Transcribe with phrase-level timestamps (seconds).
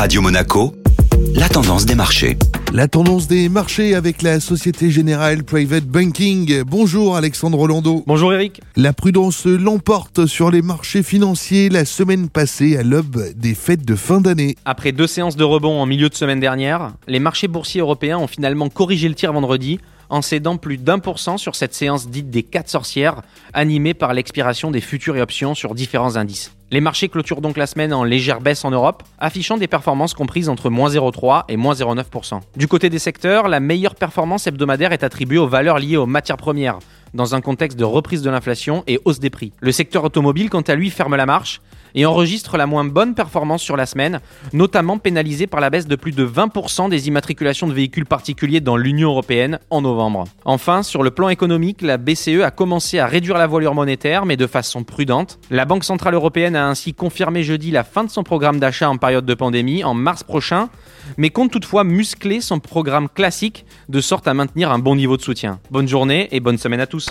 [0.00, 0.72] Radio Monaco,
[1.34, 2.38] la tendance des marchés.
[2.72, 6.62] La tendance des marchés avec la Société Générale Private Banking.
[6.62, 8.02] Bonjour Alexandre Rolando.
[8.06, 8.62] Bonjour Eric.
[8.76, 13.94] La prudence l'emporte sur les marchés financiers la semaine passée à l'aube des fêtes de
[13.94, 14.56] fin d'année.
[14.64, 18.26] Après deux séances de rebond en milieu de semaine dernière, les marchés boursiers européens ont
[18.26, 19.80] finalement corrigé le tir vendredi
[20.10, 23.22] en cédant plus d'un pour cent sur cette séance dite des quatre sorcières,
[23.54, 26.52] animée par l'expiration des futurs et options sur différents indices.
[26.72, 30.48] Les marchés clôturent donc la semaine en légère baisse en Europe, affichant des performances comprises
[30.48, 32.40] entre moins 0,3 et moins 0,9%.
[32.56, 36.36] Du côté des secteurs, la meilleure performance hebdomadaire est attribuée aux valeurs liées aux matières
[36.36, 36.78] premières,
[37.12, 39.52] dans un contexte de reprise de l'inflation et hausse des prix.
[39.60, 41.60] Le secteur automobile, quant à lui, ferme la marche
[41.94, 44.20] et enregistre la moins bonne performance sur la semaine,
[44.52, 48.76] notamment pénalisé par la baisse de plus de 20% des immatriculations de véhicules particuliers dans
[48.76, 50.24] l'Union européenne en novembre.
[50.44, 54.36] Enfin, sur le plan économique, la BCE a commencé à réduire la voilure monétaire, mais
[54.36, 55.38] de façon prudente.
[55.50, 58.96] La Banque Centrale Européenne a ainsi confirmé jeudi la fin de son programme d'achat en
[58.96, 60.68] période de pandémie en mars prochain,
[61.16, 65.22] mais compte toutefois muscler son programme classique de sorte à maintenir un bon niveau de
[65.22, 65.60] soutien.
[65.70, 67.10] Bonne journée et bonne semaine à tous.